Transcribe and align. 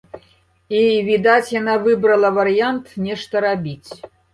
І 0.77 0.79
відаць, 1.11 1.53
яна 1.59 1.77
выбрала 1.85 2.35
варыянт 2.41 2.85
нешта 3.07 3.35
рабіць. 3.51 3.91